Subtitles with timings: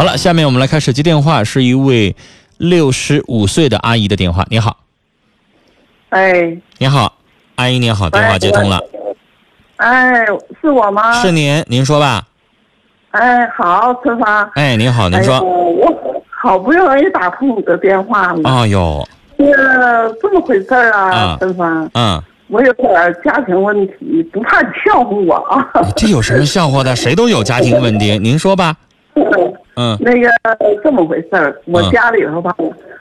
[0.00, 2.16] 好了，下面我们来开始接电话，是一位
[2.56, 4.46] 六十五岁的阿姨的电话。
[4.48, 4.78] 你好，
[6.08, 7.18] 哎，你好，
[7.56, 8.80] 阿姨你好，电话接通了，
[9.76, 10.24] 哎，
[10.58, 11.12] 是我吗？
[11.20, 12.26] 是您，您说吧。
[13.10, 14.50] 哎，好，春芳。
[14.54, 15.34] 哎，您好，您说。
[15.34, 18.40] 哎我好不容易打通你的电话了。
[18.44, 19.06] 哎呦，
[19.36, 19.44] 这
[20.22, 25.68] 这么回事儿啊啊，春芳，嗯，我有点家庭问题，不怕你笑话我啊。
[25.94, 26.96] 这有什么笑话的？
[26.96, 28.74] 谁都有家庭问题，您说吧。
[29.80, 29.96] 嗯。
[30.00, 30.28] 那个
[30.84, 32.54] 这么回事儿，我嗯家里头吧，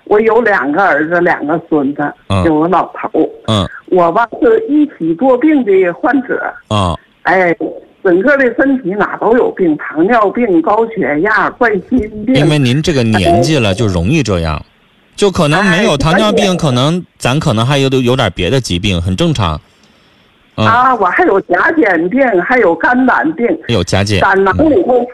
[0.05, 2.45] 我有两个儿子，两个孙子，嗯。
[2.45, 3.29] 有个老头儿。
[3.47, 3.67] 嗯。
[3.87, 6.95] 我吧是一体多病的患者，啊。
[7.23, 7.53] 哎，
[8.03, 12.33] 整个的身体哪都有病，糖尿病、高血压、冠心病。
[12.35, 14.63] 因为您这个年纪了，就容易这样，
[15.15, 19.59] 就可能没有哎糖尿病，可能咱可能还有有点别的疾病，很正常。
[20.55, 24.19] 嗯，啊，我还有甲减病，还有肝胆病，有甲减。
[24.21, 25.05] 胆囊里头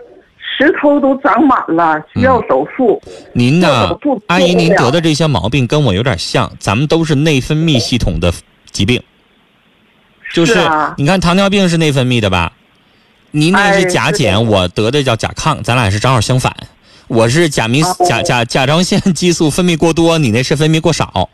[0.58, 3.02] 石头都长满了，需要手术。
[3.34, 8.32] 您呢阿姨，您得的这些毛病跟我有点像，咱们都是内分泌系统的
[8.72, 9.02] 疾病。
[10.34, 12.54] 就是啊，你看糖尿病是内分泌的吧？
[13.32, 16.56] 您那是甲减，我得的叫甲亢，咱俩是正好相反。
[17.08, 21.30] 我是甲弥哦甲甲甲状腺 激素分泌过多，你那是分泌过少，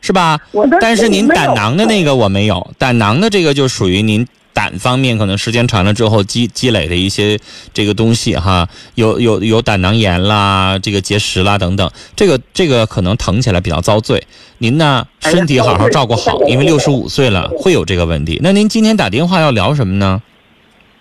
[0.00, 0.40] 是吧？
[0.80, 7.38] 但是您胆囊的那个我没有，胆囊的这个就属于您胆方面可能时间长了之后积积累的一些
[7.74, 14.24] 这个东西哈，有有有胆囊炎啦，这个结石啦等等，这个这个可能疼起来比较遭罪。
[14.58, 18.40] 您呢身体好好照顾好，因为六十五岁了会有这个问题。
[18.42, 20.22] 那您今天打电话要聊什么呢？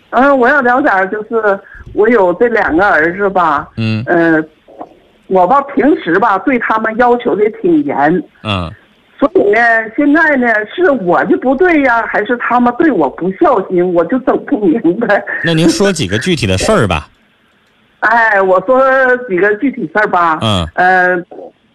[0.10, 1.60] 嗯，我要聊点儿就是
[1.94, 4.44] 我有这两个儿子吧，嗯呃，
[5.28, 8.72] 我吧平时吧对他们要求的挺严，嗯
[9.24, 9.60] 所以呢，
[9.96, 15.24] 现在呢是我的不对呀，还是他们对我不孝心，我就整不明白。
[15.46, 17.08] 那您说几个具体的事儿吧。
[18.02, 18.82] 哎，我说
[19.30, 20.38] 几个具体事儿吧。
[20.42, 21.18] 嗯呃，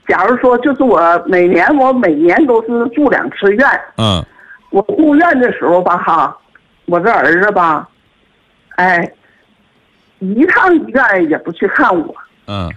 [0.07, 4.23] 假如说就是我每年我每年都是住两次院，嗯
[4.69, 6.37] 我住院的时候吧哈，
[6.85, 7.89] 我这儿子吧，
[8.77, 9.11] 哎，
[10.19, 12.15] 一趟医院也不去看我，
[12.47, 12.71] 嗯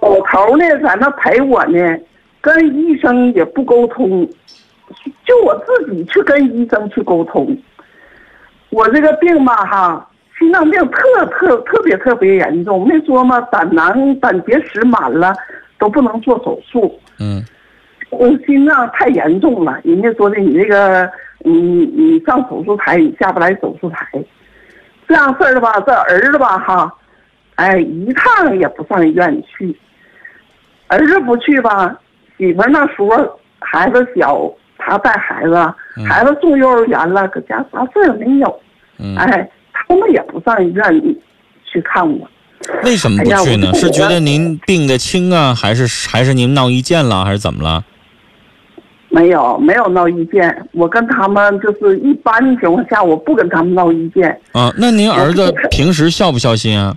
[0.00, 1.98] 老头呢在那陪我呢，
[2.42, 4.28] 跟医生也不沟通，
[5.24, 7.56] 就我自己去跟医生去沟通。
[8.68, 15.32] 我这个病吧哈，心脏病特特特别特别严重，没说嘛，胆囊胆结石满了
[15.78, 16.98] 都不能做手术。
[17.20, 17.42] 嗯
[18.10, 24.06] 我，心脏太严重了，人家说的你这个，你你上手术台，你下不来手术台，
[25.06, 26.92] 这样事儿的吧，这儿子吧哈，
[27.54, 29.74] 哎，一趟也不上医院去，
[30.88, 31.98] 儿子不去吧，
[32.38, 33.08] 媳妇那时候
[33.58, 35.54] 孩子小，他带孩子，
[35.96, 38.60] 嗯孩子送幼儿园了，搁家啥事儿也没有，
[38.98, 41.16] 嗯，哎，他们也不上医院
[41.64, 42.28] 去看我。
[42.84, 43.70] 为什么不去呢？
[43.72, 47.84] 哎是觉得您病得轻啊，还是还是您闹意见了，还是怎么了？
[49.08, 50.66] 没有，没有闹意见。
[50.72, 54.40] 我跟他们就是一般情况下，我不跟他们闹意见。
[54.52, 56.96] 啊，那您儿子平时孝不孝心啊？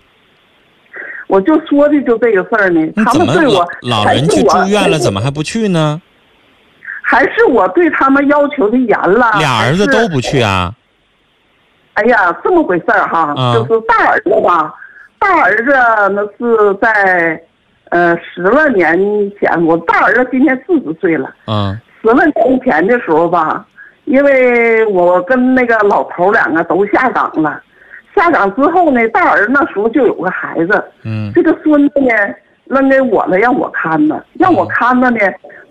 [1.36, 2.80] 我就说的就这个事儿呢。
[2.96, 6.02] 他们对我老老人去住院了，怎么还不去呢？
[7.02, 9.32] 还是我对他们要求的严了？
[9.38, 10.74] 俩儿子都不去啊？
[11.96, 14.74] 哎呀，这么回事儿哈，啊就是大儿子吧，
[15.20, 15.74] 大儿子
[16.14, 17.42] 那是在，
[17.90, 18.98] 呃，十来年
[19.38, 21.30] 前，我大儿子今年四十岁了。
[21.48, 23.66] 嗯十来年前的时候吧，
[24.06, 27.62] 因为我跟那个老头两个都下岗了，
[28.16, 31.32] 下岗之后呢，大儿子那时候就有个孩子，嗯。
[31.34, 32.14] 这个孙子呢
[32.66, 35.20] 扔给我了，让我看着，让我看着呢，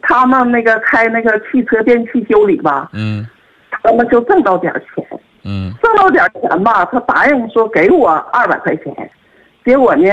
[0.02, 3.26] 他们那个开那个汽车电器修理吧，嗯。
[3.82, 5.04] 他们就挣到点钱，
[5.44, 5.72] 嗯。
[5.82, 9.10] 挣到点钱吧，他答应说给我二百块钱，
[9.64, 10.08] 结果呢，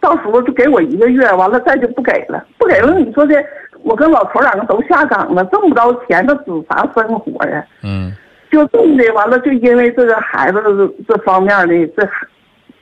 [0.00, 3.34] 到时候就给我一个月，完了再就不给了，不给了，你说这
[3.82, 7.64] 我跟老头两个都下岗了，挣不着钱，那指啥生活呀？
[7.82, 8.13] 嗯
[8.54, 12.08] 就这么的，完了就因为这个孩子这这方面的，这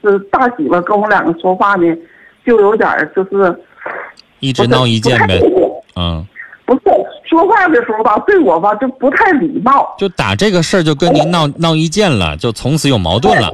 [0.03, 1.87] 这大媳妇跟我两个说话呢，
[2.45, 3.59] 就有点就是
[4.41, 5.41] 一直闹意见呗。
[5.97, 6.27] 嗯，
[6.67, 6.81] 不是
[7.25, 9.95] 说话的时候吧，对我吧就不太礼貌。
[9.99, 13.49] 就打这个事儿就跟您闹闹意见了，就从此有矛盾了。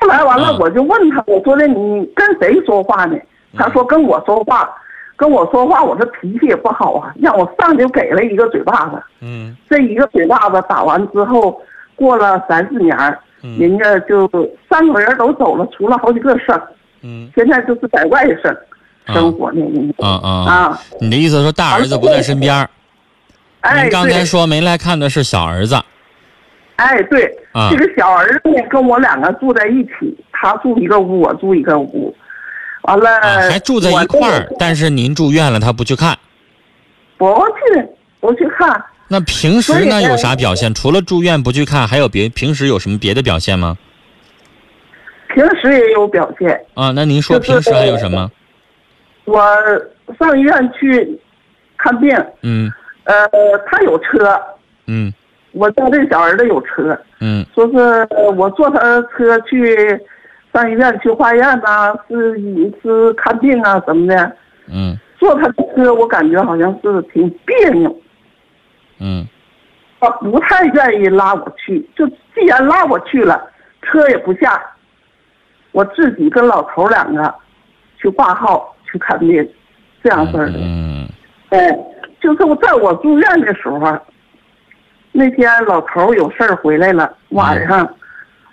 [0.00, 3.16] 后来完了嗯，我就问他，我说的你跟谁说话呢？
[3.56, 4.68] 他说跟我说话，
[5.22, 9.00] 跟我说话，我这脾气也不好啊，让我上去就给了一个嘴巴子。
[9.20, 11.62] 嗯这一个嘴巴子打完之后，
[11.94, 12.96] 过了三四年，
[13.44, 14.28] 嗯人家就
[14.68, 16.60] 三个人都走了，出了好几个省，
[17.02, 18.52] 嗯现在就是在外省
[19.14, 19.62] 生活呢。
[19.98, 20.30] 啊啊！
[20.50, 22.68] 啊，你的意思说大儿子不在身边儿？
[23.60, 25.76] 哎，您刚才，说没来看的是小儿子。
[26.74, 32.12] 哎，对，啊这个小儿子呢跟我两个住在一起，他住一个屋，我住一个屋。
[32.82, 36.18] 完了、啊，还住在一块儿，但是您住院了，他不去看。
[37.16, 37.88] 不去
[38.20, 38.84] 不去看。
[39.08, 40.72] 那平时呢有啥表现？
[40.74, 43.76] 除了住院不去看，还有别平时有什么别的表现吗？
[45.34, 46.60] 平时也有表现。
[46.74, 48.30] 啊，那您说平时还有什么？
[49.24, 49.40] 我
[50.18, 51.20] 上医院去
[51.78, 52.10] 看病，
[52.42, 52.70] 嗯
[53.04, 53.28] 呃，
[53.70, 54.36] 他有车，
[54.86, 55.12] 嗯
[55.52, 59.76] 我家这小儿子有车，嗯说是我坐他车去
[60.52, 62.36] 上医院去化验呐、是
[62.82, 64.36] 是看病啊什么的。
[64.72, 67.96] 嗯坐他的车，我感觉好像是挺别扭，
[68.98, 69.26] 嗯
[70.00, 71.88] 他不太愿意拉我去。
[71.94, 72.04] 就
[72.34, 73.40] 既然拉我去了，
[73.82, 74.60] 车也不下，
[75.70, 77.32] 我自己跟老头两个
[77.98, 79.48] 去挂号去看病，
[80.02, 80.58] 这样式儿的。
[80.58, 81.08] 嗯
[81.50, 81.70] 哎，
[82.20, 83.96] 就是我在我住院的时候，
[85.12, 87.88] 那天老头有事儿回来了，晚上，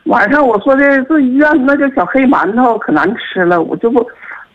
[0.10, 4.04] 晚上我说的这医院那个小黑馒头可难吃了，我就不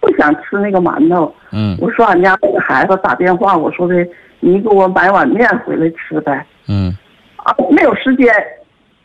[0.00, 1.32] 不想吃那个馒头。
[1.52, 3.94] 嗯我说俺家那个孩子打电话，我说的
[4.40, 6.44] 你给我买碗面回来吃呗。
[6.66, 6.92] 嗯
[7.36, 8.34] 啊，没有时间，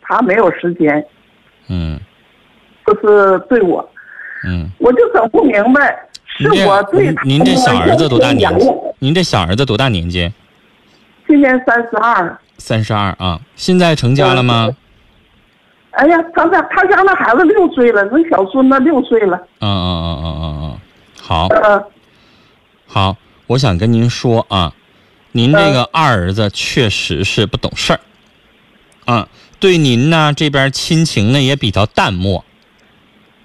[0.02, 1.06] 他没有时间，
[1.68, 2.00] 嗯
[2.86, 3.88] 就是对我，
[4.48, 4.68] 嗯。
[4.80, 8.68] 我就整不明白，是我对他您您这小儿子多大年纪？
[8.98, 10.32] 您这小儿子多大年纪？
[11.28, 12.38] 今年三十二。
[12.58, 13.40] 三十二啊。
[13.56, 14.70] 现在成家了吗？
[16.00, 19.36] 哎呀，他家他家那孩子六岁了，那小孙子六岁了。
[19.60, 20.80] 嗯嗯嗯嗯嗯嗯。
[21.22, 21.84] 好，呃，
[22.88, 23.18] 好，
[23.48, 24.74] 我想跟您说啊，
[25.34, 28.00] 您这个二儿子确实是不懂事儿，
[29.04, 29.28] 啊，
[29.60, 32.46] 对您呢这边亲情呢也比较淡漠，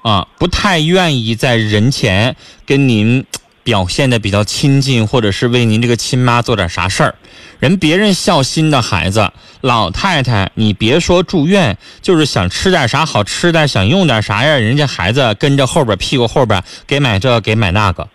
[0.03, 3.27] 啊，不太愿意在人前跟您
[3.65, 7.15] 表现的比较亲近，或者是为您这个亲妈做点啥事儿。
[7.59, 9.33] 人别人孝心的孩子，
[9.63, 18.07] 老太太，你别说住院，就是想吃点啥好吃的，想用点啥呀，人家孩子跟着后边屁股后边给买这给买那个。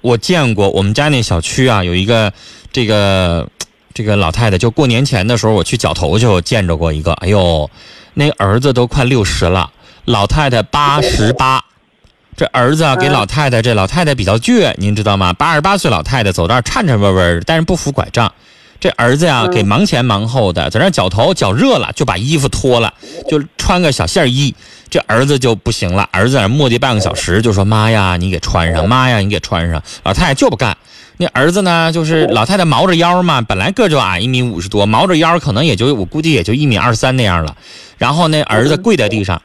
[0.00, 2.32] 我见过我们家那小区啊，有一个
[2.72, 3.48] 这个
[3.92, 7.12] 这个老太太，就过年前的时候，我去绞头就见着过一个。
[7.14, 7.70] 哎呦，
[8.14, 9.70] 那儿子都快六十了，
[10.06, 11.61] 老太太八十八。
[12.36, 15.32] 这儿子啊，给老太太，这老太太比较倔，您知道吗？
[15.32, 18.32] 八十八岁老太太走道儿颤颤巍巍的，但是不扶拐杖。
[18.80, 22.92] 这儿子呀，嗯给忙前忙后的，在那绞头，绞热了，就把衣服脱了，
[23.28, 24.54] 就穿个小线衣。
[24.90, 28.88] 这儿子就不行了，儿子在那磨叽半个小时，就说：“妈呀，你给穿上！
[28.88, 30.76] 妈呀，你给穿上！”老太太就不干。
[31.18, 37.56] 那儿子呢，就是老太太毛着腰嘛，本来个就矮，一米五十多，毛着腰可能也就我估计也就一米二三那样了。
[37.98, 39.40] 然后那儿子跪在地上，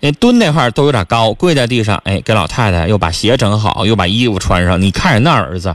[0.00, 4.80] 那蹲那块儿都有点高，跪在地上，哎，给老太太又把鞋整好，又把衣服穿上。
[4.80, 5.74] 你看人那儿子，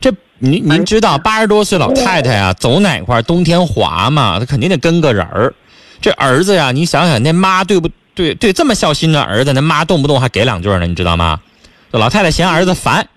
[0.00, 5.52] 这您您知道八十多岁老太太啊，走哪块儿冬天滑嘛，她肯定得跟个人儿。
[6.00, 8.34] 这儿子呀，你想想那妈对不对？
[8.34, 11.40] 对这么孝心的儿子，那妈动不动还给两句呢，你知道吗？
[11.90, 13.08] 老太太嫌儿子烦，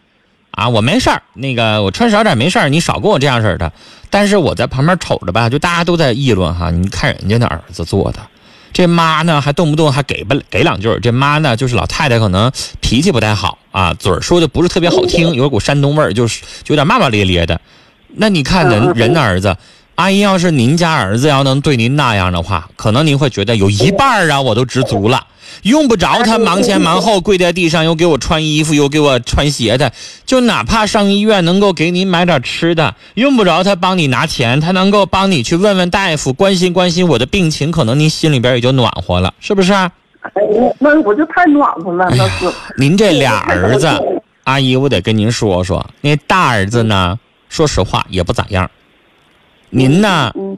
[0.51, 3.71] 啊，我没事儿，那个我穿少点没事儿，你少跟我这样式的。
[4.09, 8.19] 但是我在旁边瞅着吧，就大家都在议论哈，你看人家那儿子做的，
[8.73, 17.59] 这妈呢还动不动还给不给两句儿，这妈呢就是老太太可能脾气不太好啊，嘴儿说的不是特别好听，有股山东味儿，就是就有点骂骂咧咧的。
[18.15, 19.55] 那你看人人的儿子，
[19.95, 25.27] 阿姨要是您家儿子要能对您那样的话，可能您会觉得有一半儿啊我都知足了。
[25.63, 29.91] 用不着他忙前忙后跪在地上，又给我穿衣服，又给我穿鞋的。
[30.25, 39.91] 就哪怕上医院能够给您买点吃的，用不着他帮你拿钱，他能够帮你去问问大夫，关心关心我的病情，可能您心里边也就暖和了，是不是啊？
[40.21, 42.51] 哎呀，那我就太暖和了，那是。
[42.77, 43.89] 您这俩儿子，
[44.45, 47.17] 阿姨，我得跟您说说，那大儿子呢，
[47.49, 48.69] 说实话也不咋样。
[49.71, 50.57] 您呢，嗯，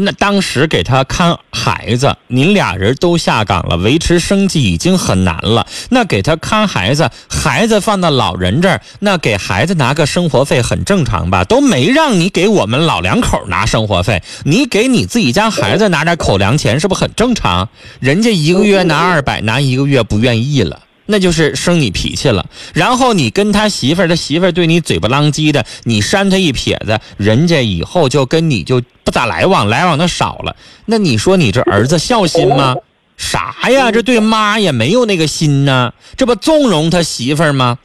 [0.00, 5.66] 那当时给他看孩子，您俩人都下岗了，维持生计已经很难了。
[5.90, 11.42] 那给他看孩子，孩子放到老人这儿，那给孩子拿个生活费很正常吧？
[11.42, 17.68] 都没让你给我们老两口拿生活费，你给你自己家孩子拿点口粮钱，是不是很正常？
[17.98, 20.80] 人家一个月拿二百，拿一个月不愿意了。
[21.10, 30.54] 那就是生你脾气了，然后你跟他媳妇儿，他媳妇儿对你嘴巴啷叽的，你扇他一撇子，人家以后就跟你就不咋来往，来往的少了。
[30.84, 32.76] 那你说你这儿子孝心吗？
[33.16, 33.90] 啥呀？
[33.90, 37.78] 这对妈也没有那个心呢，这不纵容他媳妇儿吗？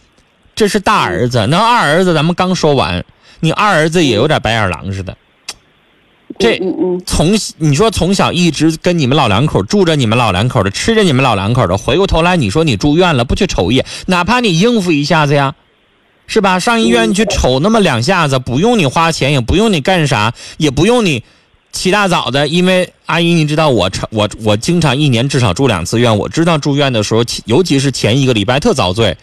[0.54, 3.06] 这是大儿子，那二儿子咱们刚说完，
[3.40, 5.16] 你二儿子也有点白眼狼似的。
[6.40, 6.60] 这
[7.06, 15.56] 从你说从小一直跟你们老两口住着，你们老两口的吃着你们老两口的，回过头来你说你住院了不去瞅一眼，哪怕你应付一下子呀，
[16.28, 16.60] 是吧？
[16.60, 21.24] 上医院去瞅那么两下子，不用你花钱，也不用你干啥，也不用你
[21.72, 29.16] 起大早的，因为阿姨，你知道我我我经常一年至少住两次院，我知道住院的时候，尤其是前一个礼拜特遭罪。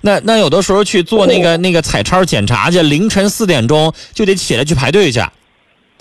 [0.00, 5.20] 那那有的时候去做那个那个彩超检查去，凌晨四点钟就得起来去排队去，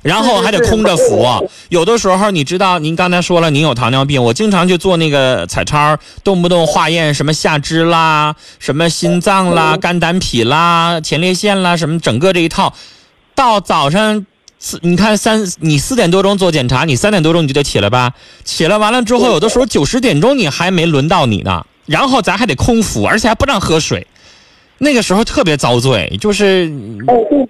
[0.03, 1.49] 然后还得空着服。
[1.69, 12.73] 有的时候你知道，您刚才说了您有糖尿病，我经常去做那个彩超，动不动化验什么下肢啦、什么心脏啦、肝胆脾啦、前列腺啦，什么整个这一套，
[13.35, 14.25] 到早上。
[14.59, 18.11] 四，你看三，你四点多钟做检查，你三点多钟你就得起来吧？
[18.43, 24.07] 起来完了之后，有的时候九十点钟你还没轮到你呢，然后咱还得空腹，而且还不让喝水，
[24.79, 26.71] 那个时候特别遭罪，就是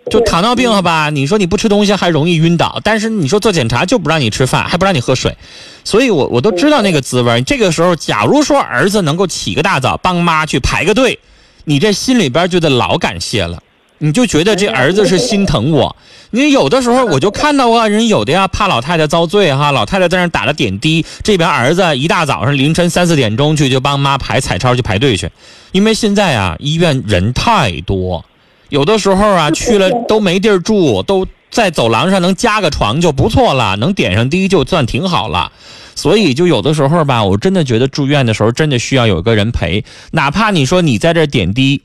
[0.10, 1.10] 就糖尿病了吧？
[1.10, 5.36] 你说你不吃东西还容易晕倒，但是你说做检查就不让你吃饭，还不让你喝水，
[5.84, 7.42] 所以我我都知道那个滋味。
[7.42, 11.20] 这个时候，假如说儿子能够起个大早帮妈去排个队，
[11.66, 13.62] 你这心里边就得老感谢了。
[14.00, 15.96] 你就觉得这儿子是心疼我，
[16.30, 25.32] 你有的时候我就看到啊人有的呀，怕老太太遭罪哈，老太太在那打了点滴，这边儿子一大早上凌晨三四点钟去就帮妈排彩超去排队去，
[25.72, 28.24] 因为现在啊医院人太多，
[28.70, 35.52] 有的时候啊去了都没地儿住，都在走廊上能加个床就不错了，能点上滴就算挺好了，
[35.96, 41.82] 所以就有的时候吧，我真的觉得住院的时候真的需要有个人陪，哪怕你说你在这点滴。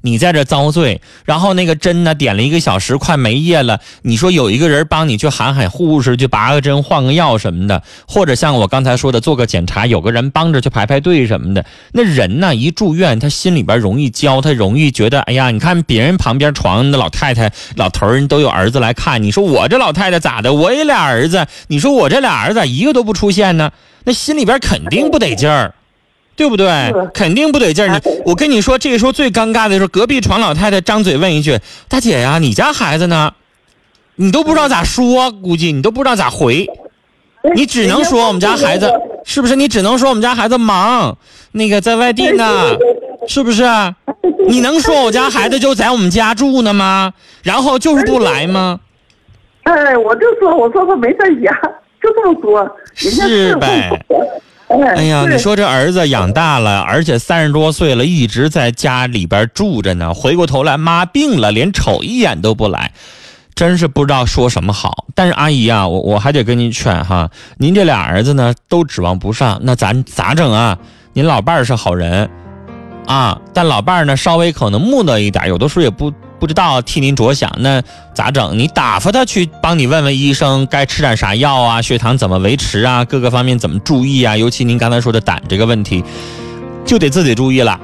[0.00, 3.80] 你在这遭罪，然后那个针呢点了一个小时，快没液了。
[4.02, 11.64] 你说有一个人帮你去喊喊护士，去拔个针、换个药什么的，或者像我刚才说的做个检查，有个人帮着去排排队什么的。
[11.92, 20.52] 那人呢一住院，他心里边容易焦，他容易觉得，哎呀，你看别人旁边床那老太太、老头人都有儿子来看，你说我这老太太咋的？
[20.52, 23.72] 我也俩儿子，你说我这俩儿子一个都不出现呢？
[24.04, 25.74] 那心里边肯定不得劲儿。
[26.38, 26.94] 对不对？
[27.12, 27.88] 肯定不得劲儿。
[27.88, 31.58] 你我跟你说，这个时候最尴尬的时候，隔壁床老太太张嘴问一句
[31.90, 33.32] ：“大姐呀，你家孩子呢？”
[34.14, 36.68] 你都不知道咋说，估计你都不知道咋回，
[37.56, 38.88] 你只能说我们家孩子
[39.24, 39.56] 是不是？
[39.56, 41.18] 你只能说我们家孩子忙，
[41.52, 42.46] 那个在外地呢，
[43.26, 43.64] 是不是？
[44.48, 47.12] 你能说我家孩子就在我们家住呢吗？
[47.42, 48.78] 然后就是不来吗？
[49.64, 51.52] 哎，我就说，我说他没在家，
[52.00, 52.76] 就这么说。
[52.94, 53.90] 是呗。
[54.68, 60.12] 哎呀，你说这儿子养大了，而且三十多岁了，一直在家里边住着呢。
[60.12, 62.92] 回过头来，妈病了，连瞅一眼都不来，
[63.54, 65.06] 真是不知道说什么好。
[65.14, 70.78] 但是阿姨啊，我我还得跟您劝哈，您这俩儿子呢都指望不上，那咱咋整啊？
[71.14, 72.28] 您老伴儿是好人，
[73.06, 76.12] 啊，但老伴儿呢稍微可能木讷一点，有的时候也不。
[76.38, 77.82] 不知道替您着想，那
[78.14, 78.58] 咋整？
[78.58, 81.82] 你打发他去帮你问问医生，该吃点啥药啊？
[81.82, 83.04] 血糖怎么维持啊？
[83.04, 84.36] 各个方面怎么注意啊？
[84.36, 86.04] 尤其您刚才说的胆这个问题，
[86.84, 87.78] 就得自己注意了。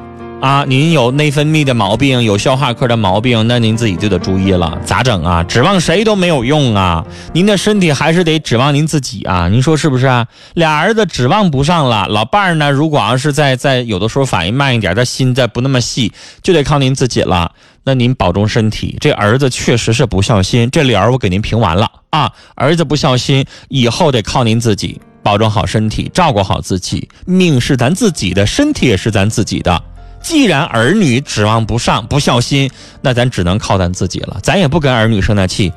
[0.44, 4.78] 啊，您有内分泌的毛病，有消化科的毛病，那您自己就得注意了。
[4.84, 5.42] 咋整啊？
[5.44, 7.02] 指望谁都没有用啊！
[7.32, 9.48] 您的身体还是得指望您自己啊！
[9.48, 10.26] 您说是不是啊？
[10.52, 12.70] 俩儿子指望不上了，老伴儿呢？
[12.70, 17.50] 如果要是在在有的时候反应慢一点，他心再不那么细，就得靠您自己了。
[17.84, 18.98] 那您保重身体。
[19.00, 22.30] 这儿子确实是不孝心，这理儿我给您评完了啊！
[22.54, 27.08] 儿子不孝心，以后得靠您自己，保重好身体，照顾好自己。
[27.24, 29.82] 命是咱自己的，身体也是咱自己的。
[30.24, 32.70] 既然儿女指望不上，不孝心，
[33.02, 34.38] 那咱只能靠咱自己了。
[34.42, 35.70] 咱也不跟儿女生那气，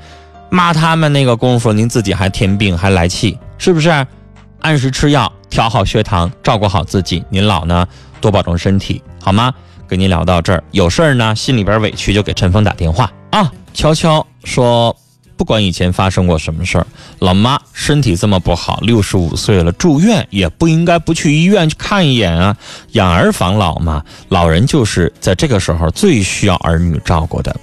[0.49, 4.07] 骂他们那个功夫，您自己还添病还来气，是不是？
[4.61, 7.21] 按时吃药，调好血糖，照顾好自己。
[7.29, 7.85] 您老呢，
[8.21, 9.53] 多保重身体，好吗？
[9.85, 13.51] 跟您聊到这儿，有事儿呢，心里边委屈就给陈峰打电话啊。
[13.73, 14.95] 悄悄说。
[15.37, 16.87] 不管以前发生过什么事儿，
[17.19, 22.57] 老妈身体这么不好，六十五岁了，住院也不应该不去医院去看一眼啊。
[22.93, 27.55] 养儿防老嘛，老人就是在这个时候最需要儿女照顾的。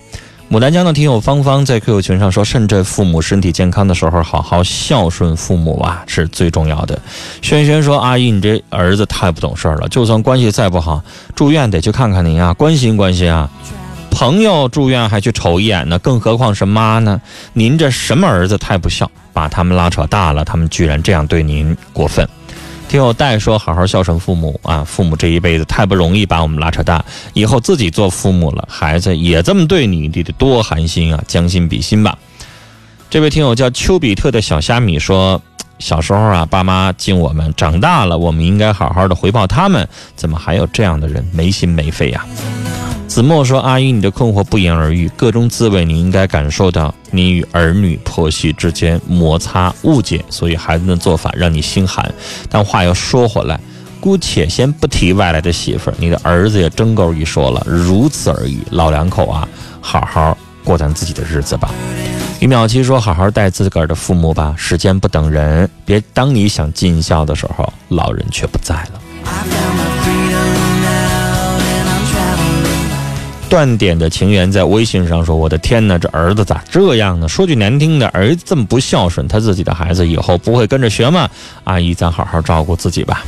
[0.50, 6.96] 牡丹江的听友芳芳在 QQ 群上说：“趁着父母身体健康的时候，好好孝顺父母啊，是最重要的。”
[7.42, 11.02] 轩轩说：“阿姨，你这儿子太不懂事儿了，就算关系再不好，
[11.34, 13.50] 住院得去看看您啊，关心关心啊。”
[14.14, 17.20] 朋友住院还去瞅一眼呢，更何况是妈呢？
[17.52, 22.26] 您这什么儿子太不孝，把他们拉扯大了，他们居然这样对您过分。
[22.88, 24.84] 听我代说，好好孝顺父母啊！
[24.84, 31.20] 父母这一辈子太不容易，把我们拉扯大，以后自己做父母了，孩子也这么对你，你得多寒心啊！
[31.26, 32.16] 将心比心吧。
[33.10, 35.42] 这位听友叫丘比特的小虾米说，
[35.80, 42.24] 小时候啊，爸妈敬我们，长大了，我们应该好好的回报他们，怎么还有这样的人没心没肺呀？
[43.06, 46.92] 子墨说：“阿姨，你的困惑不言而喻，各种滋味你应该感受到。
[47.12, 52.12] 你与儿女婆媳之间摩擦误解，所以孩子的做法让你心寒。
[52.50, 53.60] 但话又说回来，
[54.00, 58.58] 姑且先不提外来的媳妇儿，你的儿子也真够一说了，如此而已。
[58.70, 59.48] 老两口啊，
[59.80, 61.70] 好好过咱自己的日子吧。”
[62.40, 69.00] 于淼琪说：“好好待自个儿的父母吧，时间不等人，别当你想尽孝的时候，老人却不在了。”
[73.54, 77.28] 断点的情缘在微信上说：“我的天哪，这儿子咋这样呢？
[77.28, 81.30] 说句难听的，儿子这么不孝顺，他自己的孩子以后不会跟着学吗？
[81.62, 83.24] 阿姨，咱好好照顾自己吧。”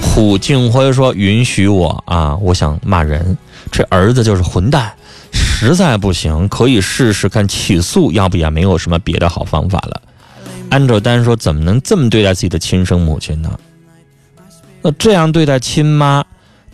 [0.00, 3.36] 虎敬辉说：“允许我啊，我想骂人，
[3.70, 4.90] 这儿子就是混蛋，
[5.30, 10.00] 实在不行可以试试看起诉，要不也没有什么别的好方法了。”
[10.72, 13.50] 安卓丹说：“怎么能这么对待自己的亲生母亲呢？
[14.80, 16.24] 那这样对待亲妈？”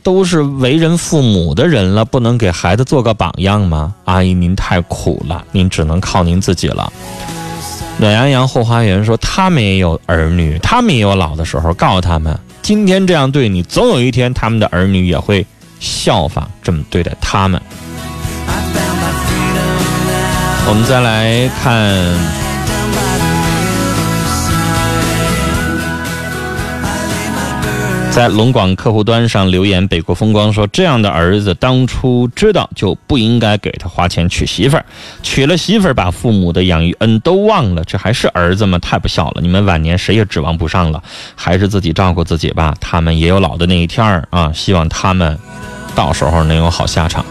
[0.02, 3.94] 都是为人父母的人了，不能给孩子做个榜样吗？
[4.04, 6.92] 阿姨，您太苦了，您只能靠您自己了。
[7.98, 15.46] 暖洋洋后花园说，他们也有儿女，他们也有老的时候，告诉他们，今天这样对你，总有一天他们的儿女也会
[15.78, 17.60] 效仿这么对待他们。
[20.66, 22.40] 我们再来看。
[28.20, 34.84] 在龙广客户端上留言，北国风光说：“这样的儿子，当初知道就不应该给他花钱娶媳妇儿，
[35.22, 38.78] 娶了媳妇儿把父母的养育恩都忘了，这还是儿子吗？
[38.78, 39.40] 太不孝了！
[39.40, 41.02] 你们晚年谁也指望不上了，
[41.34, 42.74] 还是自己照顾自己吧。
[42.78, 44.52] 他们也有老的那一天儿啊！
[44.52, 45.38] 希望他们
[45.94, 47.24] 到时候能有好下场。”